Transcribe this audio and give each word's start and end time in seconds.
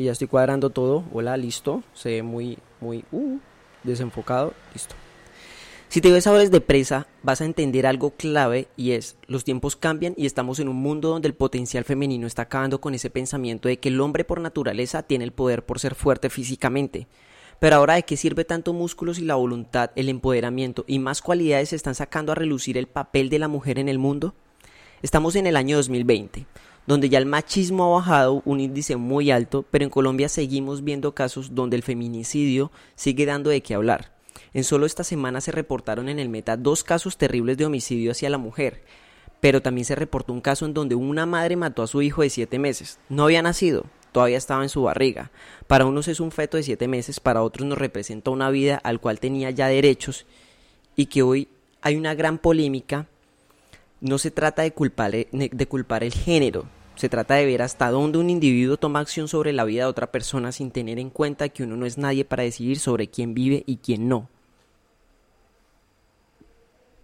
que 0.00 0.04
ya 0.06 0.12
estoy 0.12 0.28
cuadrando 0.28 0.70
todo. 0.70 1.04
Hola, 1.12 1.36
listo. 1.36 1.82
Se 1.92 2.08
ve 2.08 2.22
muy, 2.22 2.56
muy 2.80 3.04
uh, 3.12 3.38
desenfocado. 3.82 4.54
Listo. 4.72 4.94
Si 5.90 6.00
te 6.00 6.10
ves 6.10 6.26
ahora 6.26 6.48
de 6.48 6.60
presa, 6.62 7.06
vas 7.22 7.42
a 7.42 7.44
entender 7.44 7.86
algo 7.86 8.12
clave 8.12 8.68
y 8.78 8.92
es, 8.92 9.16
los 9.26 9.44
tiempos 9.44 9.76
cambian 9.76 10.14
y 10.16 10.24
estamos 10.24 10.58
en 10.58 10.70
un 10.70 10.76
mundo 10.76 11.10
donde 11.10 11.28
el 11.28 11.34
potencial 11.34 11.84
femenino 11.84 12.26
está 12.26 12.42
acabando 12.42 12.80
con 12.80 12.94
ese 12.94 13.10
pensamiento 13.10 13.68
de 13.68 13.78
que 13.78 13.90
el 13.90 14.00
hombre 14.00 14.24
por 14.24 14.40
naturaleza 14.40 15.02
tiene 15.02 15.24
el 15.24 15.32
poder 15.32 15.66
por 15.66 15.80
ser 15.80 15.94
fuerte 15.94 16.30
físicamente. 16.30 17.06
Pero 17.58 17.76
ahora 17.76 17.96
de 17.96 18.04
qué 18.04 18.16
sirve 18.16 18.46
tanto 18.46 18.72
músculos 18.72 19.18
y 19.18 19.24
la 19.26 19.34
voluntad, 19.34 19.90
el 19.96 20.08
empoderamiento 20.08 20.86
y 20.86 20.98
más 20.98 21.20
cualidades 21.20 21.74
están 21.74 21.94
sacando 21.94 22.32
a 22.32 22.36
relucir 22.36 22.78
el 22.78 22.86
papel 22.86 23.28
de 23.28 23.38
la 23.38 23.48
mujer 23.48 23.78
en 23.78 23.90
el 23.90 23.98
mundo? 23.98 24.34
Estamos 25.02 25.36
en 25.36 25.46
el 25.46 25.56
año 25.56 25.76
2020, 25.76 26.46
donde 26.86 27.08
ya 27.08 27.18
el 27.18 27.26
machismo 27.26 27.84
ha 27.84 27.98
bajado 27.98 28.42
un 28.44 28.60
índice 28.60 28.96
muy 28.96 29.30
alto, 29.30 29.64
pero 29.70 29.84
en 29.84 29.90
Colombia 29.90 30.28
seguimos 30.28 30.82
viendo 30.82 31.14
casos 31.14 31.54
donde 31.54 31.76
el 31.76 31.82
feminicidio 31.82 32.72
sigue 32.94 33.26
dando 33.26 33.50
de 33.50 33.62
qué 33.62 33.74
hablar. 33.74 34.12
En 34.52 34.64
solo 34.64 34.86
esta 34.86 35.04
semana 35.04 35.40
se 35.40 35.52
reportaron 35.52 36.08
en 36.08 36.18
el 36.18 36.28
Meta 36.28 36.56
dos 36.56 36.82
casos 36.82 37.16
terribles 37.16 37.56
de 37.56 37.66
homicidio 37.66 38.10
hacia 38.10 38.30
la 38.30 38.38
mujer, 38.38 38.82
pero 39.40 39.62
también 39.62 39.84
se 39.84 39.94
reportó 39.94 40.32
un 40.32 40.40
caso 40.40 40.66
en 40.66 40.74
donde 40.74 40.94
una 40.94 41.26
madre 41.26 41.56
mató 41.56 41.82
a 41.82 41.86
su 41.86 42.02
hijo 42.02 42.22
de 42.22 42.30
siete 42.30 42.58
meses. 42.58 42.98
No 43.08 43.24
había 43.24 43.42
nacido, 43.42 43.86
todavía 44.12 44.38
estaba 44.38 44.62
en 44.62 44.68
su 44.68 44.82
barriga. 44.82 45.30
Para 45.66 45.86
unos 45.86 46.08
es 46.08 46.20
un 46.20 46.30
feto 46.30 46.56
de 46.56 46.62
siete 46.62 46.88
meses, 46.88 47.20
para 47.20 47.42
otros 47.42 47.66
nos 47.66 47.78
representa 47.78 48.30
una 48.30 48.50
vida 48.50 48.80
al 48.82 49.00
cual 49.00 49.20
tenía 49.20 49.50
ya 49.50 49.68
derechos 49.68 50.26
y 50.96 51.06
que 51.06 51.22
hoy 51.22 51.48
hay 51.80 51.96
una 51.96 52.14
gran 52.14 52.38
polémica. 52.38 53.06
No 54.00 54.18
se 54.18 54.30
trata 54.30 54.62
de 54.62 54.72
culpar, 54.72 55.12
de 55.12 55.66
culpar 55.68 56.04
el 56.04 56.12
género, 56.12 56.66
se 57.00 57.08
trata 57.08 57.36
de 57.36 57.46
ver 57.46 57.62
hasta 57.62 57.90
dónde 57.90 58.18
un 58.18 58.28
individuo 58.28 58.76
toma 58.76 59.00
acción 59.00 59.26
sobre 59.26 59.54
la 59.54 59.64
vida 59.64 59.84
de 59.84 59.88
otra 59.88 60.12
persona 60.12 60.52
sin 60.52 60.70
tener 60.70 60.98
en 60.98 61.08
cuenta 61.08 61.48
que 61.48 61.62
uno 61.62 61.74
no 61.74 61.86
es 61.86 61.96
nadie 61.96 62.26
para 62.26 62.42
decidir 62.42 62.78
sobre 62.78 63.08
quién 63.08 63.32
vive 63.32 63.62
y 63.64 63.78
quién 63.78 64.06
no. 64.06 64.28